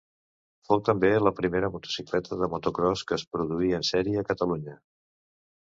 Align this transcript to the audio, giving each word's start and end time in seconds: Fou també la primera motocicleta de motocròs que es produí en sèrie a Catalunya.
Fou 0.69 0.79
també 0.87 1.11
la 1.25 1.33
primera 1.41 1.69
motocicleta 1.75 2.39
de 2.41 2.49
motocròs 2.55 3.07
que 3.11 3.19
es 3.21 3.27
produí 3.37 3.71
en 3.81 3.87
sèrie 3.95 4.25
a 4.25 4.29
Catalunya. 4.33 4.79